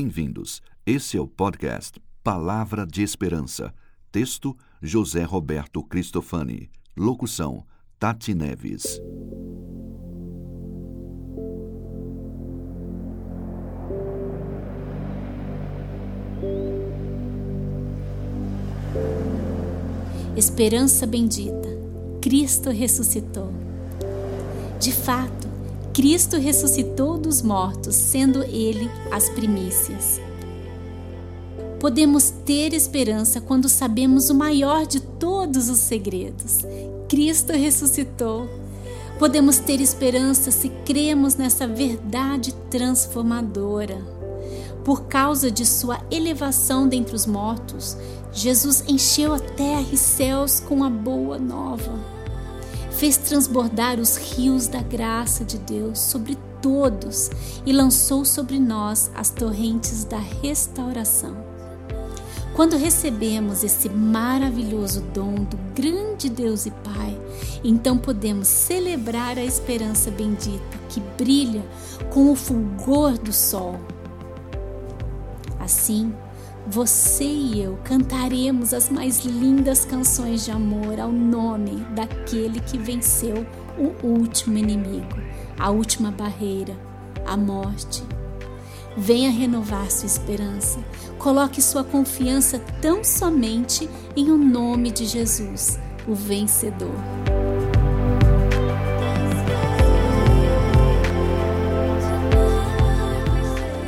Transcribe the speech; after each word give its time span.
Bem-vindos. 0.00 0.62
Esse 0.86 1.16
é 1.16 1.20
o 1.20 1.26
podcast 1.26 2.00
Palavra 2.22 2.86
de 2.86 3.02
Esperança. 3.02 3.74
Texto: 4.12 4.56
José 4.80 5.24
Roberto 5.24 5.82
Cristofani. 5.82 6.70
Locução: 6.96 7.66
Tati 7.98 8.32
Neves. 8.32 9.00
Esperança 20.36 21.08
bendita, 21.08 21.68
Cristo 22.22 22.70
ressuscitou. 22.70 23.52
De 24.78 24.92
fato, 24.92 25.47
Cristo 25.98 26.36
ressuscitou 26.36 27.18
dos 27.18 27.42
mortos, 27.42 27.96
sendo 27.96 28.44
Ele 28.44 28.88
as 29.10 29.28
primícias. 29.30 30.20
Podemos 31.80 32.30
ter 32.30 32.72
esperança 32.72 33.40
quando 33.40 33.68
sabemos 33.68 34.30
o 34.30 34.34
maior 34.36 34.86
de 34.86 35.00
todos 35.00 35.68
os 35.68 35.80
segredos: 35.80 36.58
Cristo 37.08 37.52
ressuscitou. 37.52 38.48
Podemos 39.18 39.58
ter 39.58 39.80
esperança 39.80 40.52
se 40.52 40.68
cremos 40.86 41.34
nessa 41.34 41.66
verdade 41.66 42.54
transformadora. 42.70 44.00
Por 44.84 45.06
causa 45.06 45.50
de 45.50 45.66
sua 45.66 45.98
elevação 46.12 46.86
dentre 46.86 47.16
os 47.16 47.26
mortos, 47.26 47.96
Jesus 48.32 48.84
encheu 48.86 49.34
a 49.34 49.40
terra 49.40 49.88
e 49.92 49.96
céus 49.96 50.60
com 50.60 50.84
a 50.84 50.88
boa 50.88 51.40
nova. 51.40 52.18
Fez 52.98 53.16
transbordar 53.16 54.00
os 54.00 54.16
rios 54.16 54.66
da 54.66 54.82
graça 54.82 55.44
de 55.44 55.56
Deus 55.56 56.00
sobre 56.00 56.36
todos 56.60 57.30
e 57.64 57.72
lançou 57.72 58.24
sobre 58.24 58.58
nós 58.58 59.08
as 59.14 59.30
torrentes 59.30 60.02
da 60.02 60.18
restauração. 60.18 61.36
Quando 62.56 62.76
recebemos 62.76 63.62
esse 63.62 63.88
maravilhoso 63.88 65.00
dom 65.14 65.32
do 65.34 65.56
grande 65.76 66.28
Deus 66.28 66.66
e 66.66 66.72
Pai, 66.72 67.16
então 67.62 67.96
podemos 67.96 68.48
celebrar 68.48 69.38
a 69.38 69.44
esperança 69.44 70.10
bendita 70.10 70.76
que 70.88 70.98
brilha 71.16 71.64
com 72.12 72.32
o 72.32 72.34
fulgor 72.34 73.16
do 73.16 73.32
sol. 73.32 73.78
Assim, 75.60 76.12
você 76.70 77.24
e 77.24 77.62
eu 77.62 77.78
cantaremos 77.82 78.74
as 78.74 78.90
mais 78.90 79.24
lindas 79.24 79.86
canções 79.86 80.44
de 80.44 80.50
amor 80.50 81.00
ao 81.00 81.10
nome 81.10 81.76
daquele 81.94 82.60
que 82.60 82.76
venceu 82.76 83.46
o 83.78 84.06
último 84.06 84.58
inimigo, 84.58 85.16
a 85.58 85.70
última 85.70 86.10
barreira, 86.10 86.76
a 87.24 87.38
morte. 87.38 88.02
Venha 88.98 89.30
renovar 89.30 89.90
sua 89.90 90.06
esperança. 90.06 90.78
Coloque 91.18 91.62
sua 91.62 91.84
confiança 91.84 92.58
tão 92.82 93.02
somente 93.02 93.88
em 94.14 94.30
o 94.30 94.36
nome 94.36 94.90
de 94.90 95.06
Jesus, 95.06 95.78
o 96.06 96.14
vencedor. 96.14 96.94